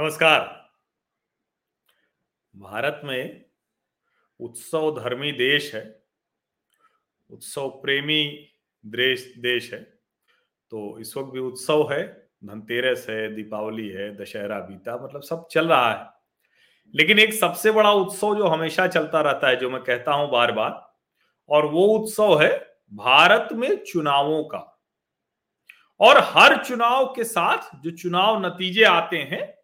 [0.00, 0.70] नमस्कार।
[2.56, 3.44] भारत में
[4.40, 6.02] उत्सव धर्मी देश है
[7.30, 8.48] उत्सव प्रेमी
[8.86, 9.80] देश देश है।
[10.70, 15.68] तो इस वक्त भी उत्सव है, धनतेरस है, दीपावली है, दशहरा बीता मतलब सब चल
[15.68, 16.10] रहा है।
[16.94, 20.52] लेकिन एक सबसे बड़ा उत्सव जो हमेशा चलता रहता है, जो मैं कहता हूँ बार
[20.52, 20.94] बार
[21.48, 24.82] और वो उत्सव है भारत में चुनावों का।
[26.00, 29.59] और हर चुनाव के साथ जो चुनाव नतीजे आते हैं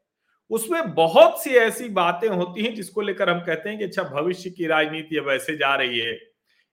[0.51, 4.51] उसमें बहुत सी ऐसी बातें होती हैं जिसको लेकर हम कहते हैं कि अच्छा भविष्य
[4.51, 6.21] की राजनीति अब ऐसे जा रही है।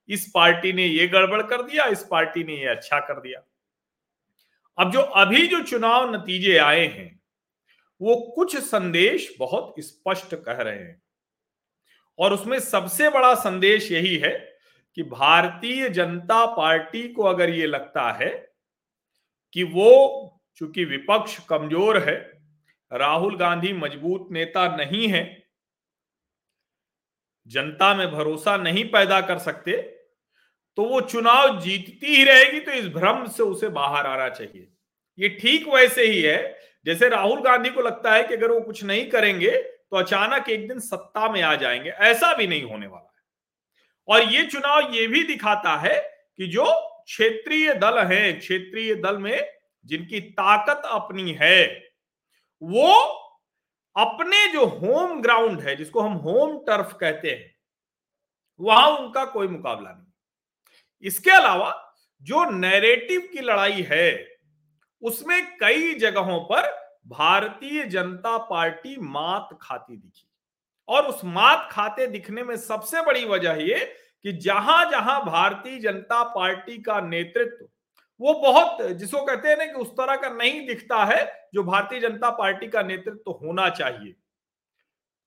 [0.08, 3.42] इस पार्टी ने ये गड़बड़ कर दिया, इस पार्टी ने ये अच्छा कर दिया।
[4.78, 7.20] अब जो अभी जो चुनाव नतीजे आए हैं,
[8.02, 11.02] वो कुछ संदेश बहुत स्पष्ट कह रहे हैं।
[12.18, 14.58] और उसमें सबसे बड़ा संदेश यही है
[14.94, 18.54] कि भारतीय जनता पार्टी को अगर ये लगता है
[19.52, 22.33] कि वो, चूँकि विपक्ष कमज़ोर है
[22.94, 25.22] राहुल गांधी मज़बूत नेता नहीं है,
[27.46, 29.72] जनता में भरोसा नहीं पैदा कर सकते
[30.78, 34.68] तो वो चुनाव जीतती ही रहेगी तो इस भ्रम से उसे बाहर आना चाहिए।
[35.18, 38.82] ये ठीक वैसे ही है, जैसे राहुल गांधी को लगता है कि अगर वो कुछ
[38.84, 43.06] नहीं करेंगे तो अचानक एक दिन सत्ता में आ जाएँगे, ऐसा भी नहीं होने वाला
[43.06, 43.12] है।
[44.08, 45.98] और ये चुनाव ये भी दिखाता है
[46.38, 46.64] कि जो
[47.04, 49.48] क्षेत्रीय दल है, क्षेत्रीय दल में
[49.86, 51.64] जिनकी ताकत अपनी है
[52.64, 52.92] वो
[53.96, 57.54] अपने जो होम ग्राउंड है, जिसको हम होम टर्फ कहते हैं,
[58.60, 64.38] वहाँ उनका कोई मुकाबला नहीं। इसके अलावा जो नैरेटिव की लड़ाई है,
[65.02, 66.68] उसमें कई जगहों पर
[67.06, 70.28] भारतीय जनता पार्टी मात खाती दिखी।
[70.88, 73.78] और उस मात खाते दिखने में सबसे बड़ी वजह ये
[74.22, 77.68] कि जहाँ जहाँ भारतीय जनता पार्टी का नेतृत्व
[78.20, 82.00] वो बहुत जिसको कहते हैं ना कि उस तरह का नहीं दिखता है जो भारतीय
[82.00, 84.14] जनता पार्टी का नेतृत्व तो होना चाहिए।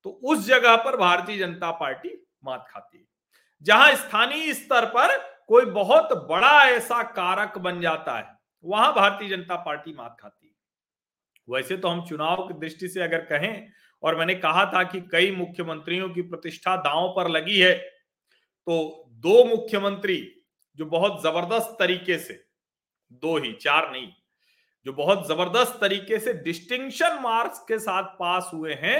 [0.05, 2.09] तो उस जगह पर भारतीय जनता पार्टी
[2.45, 3.05] मात खाती है।
[3.65, 8.25] जहाँ स्थानीय स्तर पर कोई बहुत बड़ा ऐसा कारक बन जाता है,
[8.63, 10.53] वहाँ भारतीय जनता पार्टी मात खाती है।
[11.47, 13.67] वैसे तो हम चुनाव की दृष्टि से अगर कहें,
[14.03, 19.43] और मैंने कहा था कि कई मुख्यमंत्रियों की प्रतिष्ठा दांव पर लगी है तो दो
[19.45, 20.17] मुख्यमंत्री
[20.79, 22.33] जो बहुत ज़बरदस्त तरीके से
[23.13, 24.07] दो ही, चार नहीं,
[24.85, 28.99] जो बहुत ज़बरदस्त तरीके से डिस्टिंक्शन मार्क्स के साथ पास हुए हैं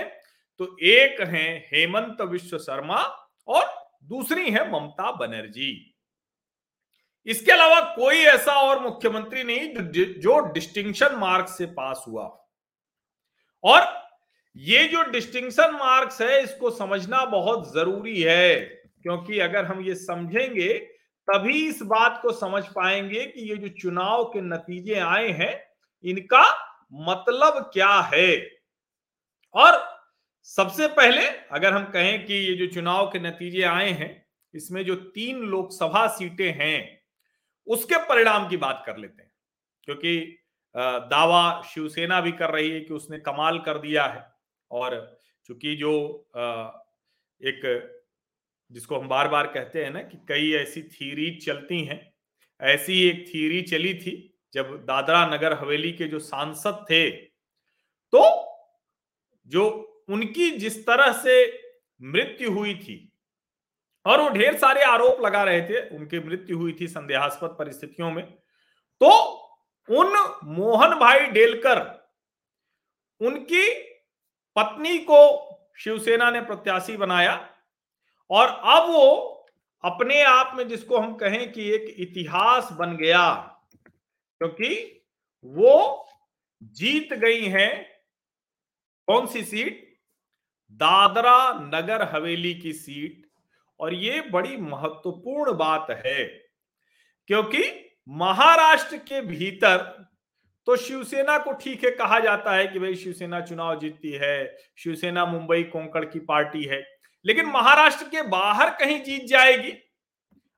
[0.59, 3.01] तो एक है हेमंत विश्व शर्मा
[3.47, 3.65] और
[4.05, 5.93] दूसरी है ममता बनर्जी।
[7.27, 12.25] इसके अलावा कोई ऐसा और मुख्यमंत्री नहीं जो डिस्टिंक्शन मार्क्स से पास हुआ।
[13.63, 13.85] और
[14.55, 18.59] ये जो डिस्टिंक्शन मार्क्स है, इसको समझना बहुत ज़रूरी है,
[19.03, 20.73] क्योंकि अगर हम ये समझेंगे
[21.27, 25.53] तभी इस बात को समझ पाएँगे कि ये जो चुनाव के नतीजे आए हैं,
[26.03, 26.43] इनका
[27.09, 28.59] मतलब क्या है?
[29.55, 29.83] और
[30.43, 34.95] सबसे पहले अगर हम कहें कि ये जो चुनाव के नतीजे आए हैं, इसमें जो
[34.95, 37.01] तीन लोकसभा सीटें हैं,
[37.67, 39.31] उसके परिणाम की बात कर लेते हैं।
[39.83, 40.37] क्योंकि
[40.75, 44.25] दावा शिवसेना भी कर रही है कि उसने कमाल कर दिया है।
[44.71, 45.93] और चूँकि जो
[47.41, 47.96] एक
[48.71, 52.13] जिसको हम बार बार कहते हैं ना कि कई ऐसी थीरी चलती हैं।
[52.61, 57.09] ऐसी एक थीरी चली थी जब दादरा नगर हवेली के जो सांसद थे
[58.13, 58.23] तो
[59.47, 59.65] जो
[60.09, 61.35] उनकी जिस तरह से
[62.01, 63.13] मृत्यु हुई थी
[64.05, 68.25] और वो ढेर सारे आरोप लगा रहे थे उनकी मृत्यु हुई थी संदेहास्पद परिस्थितियों में
[69.01, 69.09] तो
[69.89, 71.79] उन मोहन भाई डेलकर,
[73.21, 73.73] उनकी
[74.55, 75.19] पत्नी को
[75.79, 77.35] शिवसेना ने प्रत्याशी बनाया
[78.29, 79.33] और अब वो
[79.83, 83.33] अपने आप में जिसको हम कहें कि एक इतिहास बन गया,
[84.41, 85.03] क्योंकि
[85.45, 86.07] वो
[86.61, 87.85] जीत गई हैं,
[89.07, 89.85] कौन सी सीट?
[90.71, 93.25] दादरा नगर हवेली की सीट।
[93.79, 96.23] और ये बड़ी महत्वपूर्ण बात है,
[97.29, 97.63] क्योंकि
[98.09, 99.77] महाराष्ट्र के भीतर
[100.67, 105.25] तो शिवसेना को ठीक है कहा जाता है कि भाई शिवसेना चुनाव जीतती है, शिवसेना
[105.25, 106.81] मुंबई कोंकण की पार्टी है।
[107.27, 109.71] लेकिन महाराष्ट्र के बाहर कहीं जीत जाएगी?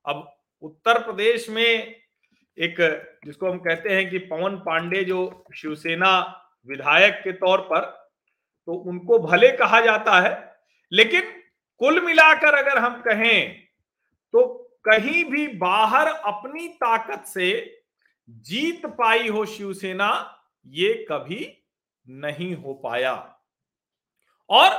[0.05, 0.27] अब
[0.63, 1.65] उत्तर प्रदेश में
[2.57, 2.75] एक,
[3.25, 6.11] जिसको हम कहते हैं कि पवन पांडे जो शिवसेना
[6.67, 7.85] विधायक के तौर पर
[8.67, 10.31] तो उनको भले कहा जाता है,
[10.91, 11.21] लेकिन
[11.81, 13.67] कुल मिलाकर अगर हम कहें
[14.33, 14.45] तो
[14.85, 17.49] कहीं भी बाहर अपनी ताकत से
[18.29, 20.09] जीत पाई हो शिवसेना,
[20.67, 21.47] ये कभी
[22.07, 23.13] नहीं हो पाया।
[24.49, 24.75] और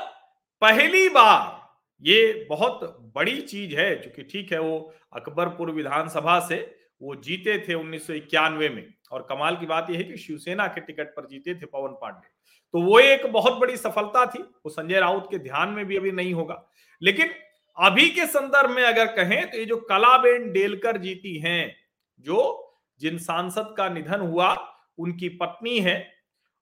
[0.62, 1.59] पहली बार
[2.02, 2.80] ये बहुत
[3.14, 6.56] बड़ी चीज़ है क्योंकि ठीक है वो अकबरपुर विधानसभा से
[7.02, 10.66] वो जीते थे उन्नीस सौ इक्यानवे में। और कमाल की बात यह है कि शिवसेना
[10.66, 12.28] के टिकट पर जीते थे पवन पांडे।
[12.74, 16.12] तो वो एक बहुत बड़ी सफलता थी, वो संजय राउत के ध्यान में भी अभी
[16.12, 16.62] नहीं होगा।
[17.02, 17.30] लेकिन
[17.76, 21.76] अभी के संदर्भ में अगर कहें तो ये जो कलाबेन डेलकर जीती हैं,
[22.20, 22.66] जो
[23.00, 24.54] जिन सांसद का निधन हुआ,
[24.98, 26.12] उनकी पत्नी है,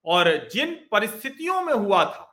[0.05, 2.28] और जिन परिस्थितियों में हुआ था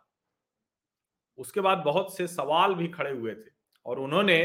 [1.39, 3.51] उसके बाद बहुत से सवाल भी खड़े हुए थे
[3.85, 4.39] और उन्होंने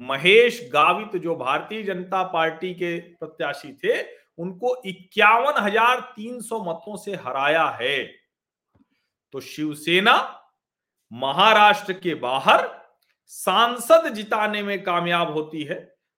[0.00, 4.00] महेश गावित, जो भारतीय जनता पार्टी के प्रत्याशी थे,
[4.38, 8.04] उनको इक्यावन हज़ार तीन सौ मतों से हराया है।
[9.34, 10.14] तो शिवसेना
[11.12, 12.68] महाराष्ट्र के बाहर
[13.32, 15.76] सांसद जिताने में कामयाब होती है,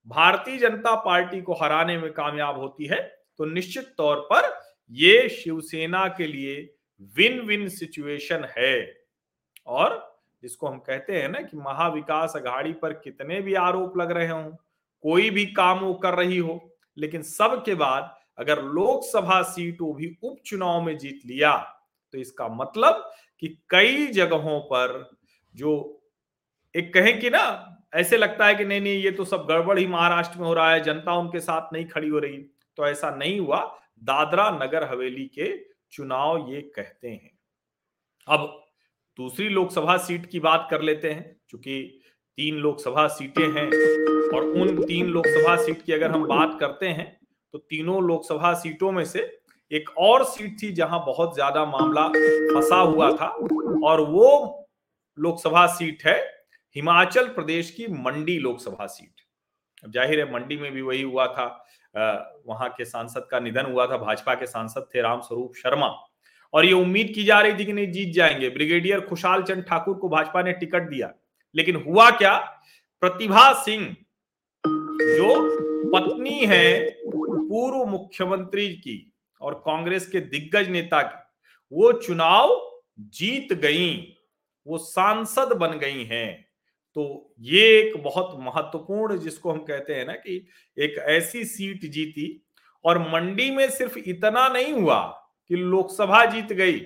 [0.08, 3.00] भारतीय जनता पार्टी को हराने में कामयाब होती है
[3.38, 4.52] तो निश्चित तौर पर
[4.92, 6.56] यह शिवसेना के लिए
[7.14, 9.03] विन विन सिचुएशन है।
[9.66, 14.28] और जिसको हम कहते हैं ना कि महाविकास अघाड़ी पर कितने भी आरोप लग रहे
[14.28, 14.50] हों,
[15.04, 16.60] कोई भी काम वो कर रही हो,
[16.96, 21.56] लेकिन सब के बाद अगर लोकसभा सीट वो भी उपचुनाव में जीत लिया
[22.14, 25.10] तो इसका मतलब कि कई जगहों पर
[25.54, 26.00] जो
[26.74, 29.86] एक कहें कि ना, ऐसे लगता है कि नहीं नहीं, ये तो सब गड़बड़ ही
[29.86, 32.38] महाराष्ट्र में हो रहा है, जनता उनके साथ नहीं खड़ी हो रही।
[32.78, 33.60] तो ऐसा नहीं हुआ।
[34.04, 35.50] दादरा नगर हवेली के
[35.92, 37.30] चुनाव ये कहते हैं।
[38.28, 38.63] अब
[39.18, 41.80] दूसरी लोकसभा सीट की बात कर लेते हैं क्योंकि
[42.38, 43.66] तीन लोकसभा सीटें हैं
[44.28, 47.06] और उन तीन लोकसभा सीट की अगर हम बात करते हैं
[47.54, 49.20] तो तीनों लोकसभा सीटों में से
[49.70, 53.26] एक और सीट थी जहाँ बहुत ज़्यादा मामला फंसा हुआ था
[53.88, 54.30] और वो
[55.18, 56.16] लोकसभा सीट है
[56.76, 59.20] हिमाचल प्रदेश की मंडी लोकसभा सीट।
[59.84, 61.46] अब ज़ाहिर है मंडी में भी वही हुआ था
[62.46, 65.88] वहाँ के सांसद का निधन हुआ था, भाजपा के सांसद थे राम स्वरूप शर्मा।
[66.54, 69.94] और ये उम्मीद की जा रही थी कि नहीं, जीत जाएँगे। ब्रिगेडियर खुशाल चंद ठाकुर
[69.94, 71.14] को भाजपा ने टिकट दिया।
[71.54, 72.38] लेकिन हुआ क्या?
[73.00, 73.96] प्रतिभा सिंह,
[75.00, 75.58] जो
[75.92, 81.42] पत्नी है पूर्व मुख्यमंत्री की और कांग्रेस के दिग्गज नेता की,
[81.72, 84.16] वो चुनाव जीत गई,
[84.66, 86.48] वो सांसद बन गई हैं।
[86.94, 90.46] तो ये एक बहुत महत्वपूर्ण, जिसको हम कहते हैं ना कि
[90.78, 92.46] एक ऐसी सीट जीती
[92.84, 96.80] और मंडी में सिर्फ़ इतना नहीं हुआ कि लोकसभा जीत गई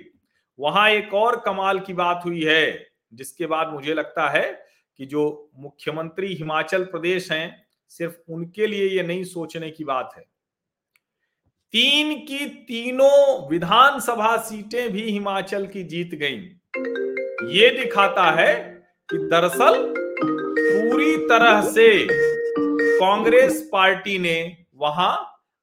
[0.58, 4.46] वहाँ एक और कमाल की बात हुई है, जिसके बाद मुझे लगता है
[4.98, 10.24] कि जो मुख्यमंत्री हिमाचल प्रदेश हैं, सिर्फ़ उनके लिए ये नहीं सोचने की बात है
[11.74, 16.40] तीन की तीनों विधानसभा सीटें भी हिमाचल की जीत गईं।
[17.48, 18.54] ये दिखाता है
[19.08, 19.74] कि दरअसल
[20.22, 25.14] पूरी तरह से कांग्रेस पार्टी ने वहाँ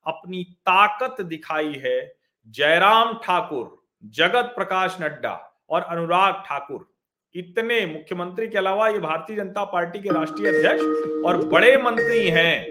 [0.06, 2.00] अपनी ताकत दिखाई है
[2.48, 5.34] जयराम ठाकुर, जगत प्रकाश नड्डा
[5.70, 6.88] और अनुराग ठाकुर।
[7.36, 12.68] इतने मुख्यमंत्री के अलावा ये भारतीय जनता पार्टी के राष्ट्रीय अध्यक्ष और बड़े मंत्री हैं।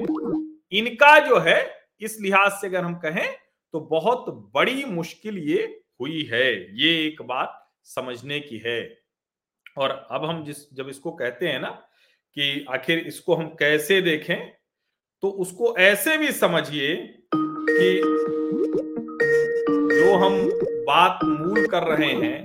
[0.73, 3.27] इनका जो है, इस लिहाज से अगर हम कहें
[3.75, 4.25] तो बहुत
[4.55, 5.63] बड़ी मुश्किल ये
[6.01, 8.99] हुई है। ये एक बात समझने की है।
[9.79, 11.71] और अब हम जिस, जब इसको कहते हैं ना,
[12.37, 14.37] कि आखिर इसको हम कैसे देखें
[15.23, 16.97] तो उसको ऐसे भी समझिए
[17.35, 18.44] कि
[20.05, 20.35] जो हम
[20.87, 22.41] बात मूल कर रहे हैं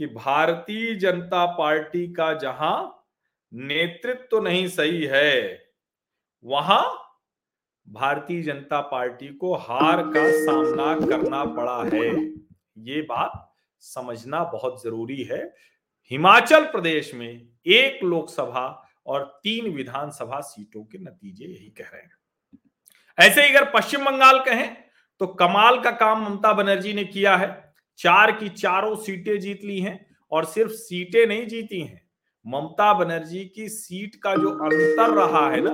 [0.00, 3.06] कि भारतीय जनता पार्टी का जहाँ
[3.52, 5.60] नेतृत्व तो नहीं सही है,
[6.44, 6.84] वहाँ
[7.86, 12.08] भारतीय जनता पार्टी को हार का सामना करना पड़ा है।
[12.78, 15.42] ये बात समझना बहुत ज़रूरी है।
[16.10, 17.30] हिमाचल प्रदेश में
[17.66, 18.66] एक लोकसभा
[19.06, 22.16] और तीन विधानसभा सीटों के नतीजे यही कह रहे हैं।
[23.18, 24.76] ऐसे ही अगर पश्चिम बंगाल कहें
[25.20, 27.48] तो कमाल का काम ममता बनर्जी ने किया है।
[27.98, 29.98] चार की चारों सीटें जीत ली हैं
[30.32, 32.00] और सिर्फ़ सीटें नहीं जीती हैं।
[32.46, 35.70] ममता बनर्जी की सीट का जो अंतर रहा है ना,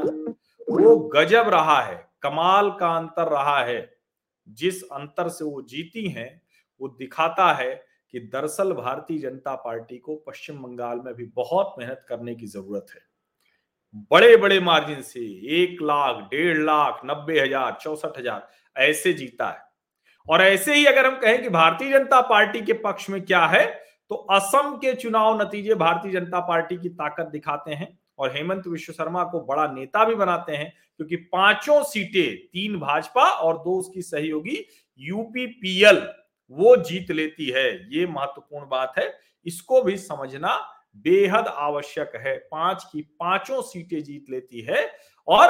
[0.71, 3.97] वो गजब रहा है। कमाल का अंतर रहा है।
[4.49, 6.43] जिस अंतर से वो जीती हैं,
[6.81, 7.75] वो दिखाता है
[8.15, 12.87] कि दरअसल भारतीय जनता पार्टी को पश्चिम बंगाल में भी बहुत मेहनत करने की ज़रूरत
[12.95, 13.01] है।
[14.11, 15.21] बड़े बड़े मार्जिन से
[15.55, 19.63] एक लाख, डेढ़ लाख, नब्बे हज़ार, चौसठ हज़ार ऐसे जीता है।
[20.29, 23.67] और ऐसे ही अगर हम कहें कि भारतीय जनता पार्टी के पक्ष में क्या है
[24.11, 27.89] तो असम के चुनाव नतीजे भारतीय जनता पार्टी की ताकत दिखाते हैं
[28.19, 33.23] और हेमंत विश्व शर्मा को बड़ा नेता भी बनाते हैं, क्योंकि पाँचों सीटें तीन भाजपा
[33.23, 34.59] और दो उसकी सहयोगी
[35.01, 35.97] यूपीपीएल,
[36.53, 39.13] वो जीत लेती है। ये महत्वपूर्ण बात है।
[39.47, 40.55] इसको भी समझना
[40.97, 44.91] बेहद आवश्यक है। पाँच की पाँचों सीटें जीत लेती है
[45.29, 45.49] और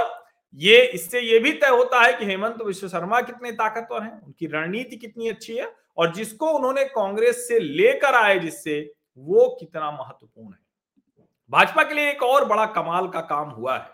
[0.54, 4.46] ये, इससे ये भी तय होता है कि हेमंत विश्व शर्मा कितने ताकतवर हैं, उनकी
[4.46, 8.78] रणनीति कितनी अच्छी है और जिसको उन्होंने कांग्रेस से लेकर आए जिससे
[9.18, 10.62] वो कितना महत्वपूर्ण है।
[11.50, 13.90] भाजपा के लिए एक और बड़ा कमाल का काम हुआ है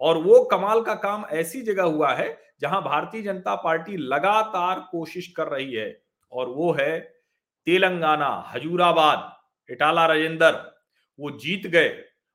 [0.00, 5.32] और वो कमाल का काम ऐसी जगह हुआ है जहाँ भारतीय जनता पार्टी लगातार कोशिश
[5.36, 6.02] कर रही है
[6.32, 6.98] और वो है
[7.66, 9.32] तेलंगाना, हजूराबाद,
[9.68, 10.52] इटाला राजेंद्र,
[11.18, 11.92] वो जीत गए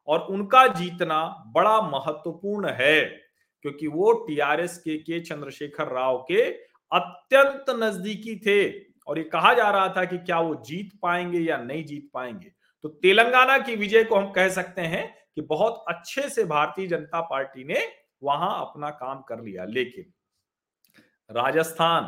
[0.07, 3.26] और उनका जीतना बड़ा महत्वपूर्ण है।
[3.61, 6.41] क्योंकि वो टीआरएस के के चंद्रशेखर राव के
[6.91, 11.57] अत्यंत नजदीकी थे। और ये कहा जा रहा था कि क्या वो जीत पाएँगे या
[11.57, 12.51] नहीं जीत पाएँगे।
[12.83, 17.21] तो तेलंगाना की विजय को हम कह सकते हैं कि बहुत अच्छे से भारतीय जनता
[17.21, 17.87] पार्टी ने
[18.23, 20.13] वहाँ अपना काम कर लिया। लेकिन
[21.29, 22.03] राजस्थान,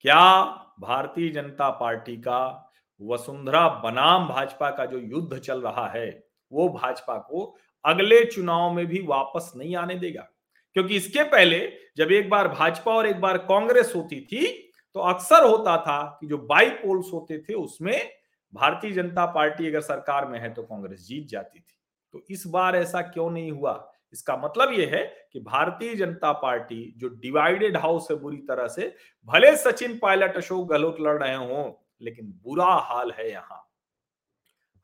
[0.00, 0.42] क्या
[0.80, 6.08] भारतीय जनता पार्टी का वसुंधरा बनाम भाजपा का जो युद्ध चल रहा है,
[6.52, 10.28] वो भाजपा को अगले चुनाव में भी वापस नहीं आने देगा?
[10.76, 11.58] क्योंकि इसके पहले
[11.96, 14.46] जब एक बार भाजपा और एक बार कांग्रेस होती थी
[14.94, 18.10] तो अक्सर होता था कि जो बाई पोल्स होते थे, उसमें
[18.52, 21.74] भारतीय जनता पार्टी अगर सरकार में है तो कांग्रेस जीत जाती थी।
[22.14, 23.72] तो इस बार ऐसा क्यों नहीं हुआ?
[24.12, 25.02] इसका मतलब यह है
[25.32, 28.94] कि भारतीय जनता पार्टी जो डिवाइडेड हाउस है बुरी तरह से,
[29.28, 33.62] भले सचिन पायलट, अशोक गहलोत लड़ रहे हों, लेकिन बुरा हाल है यहाँ।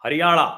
[0.05, 0.49] हरियाणा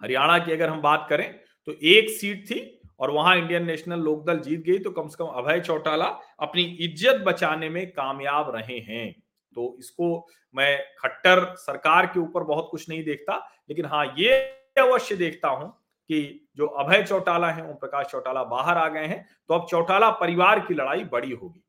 [0.00, 1.32] हरियाणा की अगर हम बात करें
[1.68, 2.60] तो एक सीट थी
[3.04, 6.06] और वहाँ इंडियन नेशनल लोकदल जीत गई तो कम से कम अभय चौटाला
[6.40, 9.10] अपनी इज़्ज़त बचाने में कामयाब रहे हैं।
[9.56, 10.06] तो इसको
[10.54, 13.36] मैं खट्टर सरकार के ऊपर बहुत कुछ नहीं देखता,
[13.68, 14.32] लेकिन हाँ ये
[14.80, 15.68] अवश्य देखता हूँ
[16.10, 20.10] कि जो अभय चौटाला है, ओम प्रकाश चौटाला बाहर आ गए हैं तो अब चौटाला
[20.16, 21.60] परिवार की लड़ाई बड़ी होगी।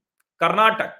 [0.41, 0.95] कर्नाटक,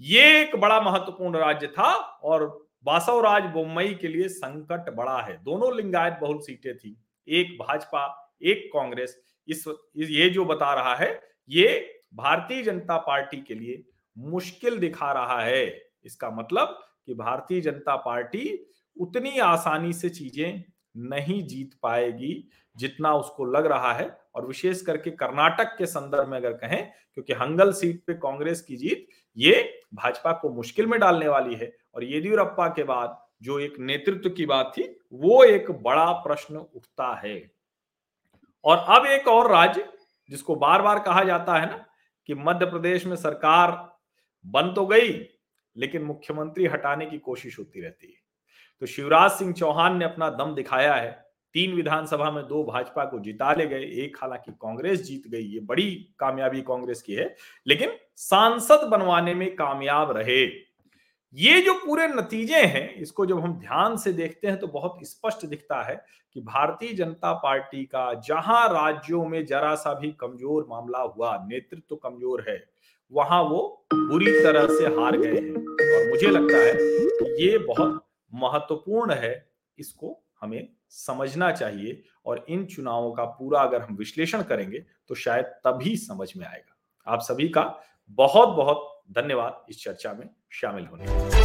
[0.00, 2.46] ये एक बड़ा महत्वपूर्ण राज्य था और
[2.86, 6.96] बासवराज बोम्मई के लिए संकट बड़ा है। दोनों लिंगायत बहुल सीटें थी,
[7.28, 8.06] एक भाजपा,
[8.42, 9.16] एक कांग्रेस।
[9.48, 9.64] इस
[9.96, 11.20] ये जो बता रहा है,
[11.50, 13.84] ये भारतीय जनता पार्टी के लिए
[14.18, 18.66] मुश्किल दिखा रहा है। इसका मतलब कि भारतीय जनता पार्टी
[19.00, 20.64] उतनी आसानी से चीज़ें
[20.96, 26.36] नहीं जीत पाएगी जितना उसको लग रहा है। और विशेष करके कर्नाटक के संदर्भ में
[26.38, 29.06] अगर कहें, क्योंकि हंगल सीट पे कांग्रेस की जीत,
[29.36, 34.30] ये भाजपा को मुश्किल में डालने वाली है। और येदियुरप्पा के बाद जो एक नेतृत्व
[34.30, 37.51] की बात थी, वो एक बड़ा प्रश्न उठता है।
[38.64, 39.88] और अब एक और राज्य
[40.30, 41.84] जिसको बार बार कहा जाता है ना
[42.26, 43.70] कि मध्य प्रदेश में सरकार
[44.46, 45.08] बन तो गई,
[45.76, 48.20] लेकिन मुख्यमंत्री हटाने की कोशिश होती रहती है।
[48.80, 51.10] तो शिवराज सिंह चौहान ने अपना दम दिखाया है।
[51.54, 55.60] तीन विधानसभा में दो भाजपा को जिता ले गए, एक हालाँकि कांग्रेस जीत गई, ये
[55.60, 60.71] बड़ी कामयाबी कांग्रेस की है, लेकिन सांसद बनवाने में कामयाब रहे।
[61.34, 65.44] ये जो पूरे नतीजे हैं, इसको जब हम ध्यान से देखते हैं तो बहुत स्पष्ट
[65.46, 65.94] दिखता है
[66.36, 71.82] कि भारतीय जनता पार्टी का जहाँ राज्यों में जरा सा भी कमज़ोर मामला हुआ, नेतृत्व
[71.88, 72.62] तो कमज़ोर है,
[73.12, 79.14] वहाँ वो बुरी तरह से हार गए हैं। और मुझे लगता है ये बहुत महत्वपूर्ण
[79.14, 79.34] है,
[79.78, 85.44] इसको हमें समझना चाहिए और इन चुनावों का पूरा अगर हम विश्लेषण करेंगे तो शायद
[85.66, 87.62] तभी समझ में आएगा। आप सभी का
[88.18, 90.28] बहुत बहुत धन्यवाद इस चर्चा में
[90.60, 91.41] शामिल होने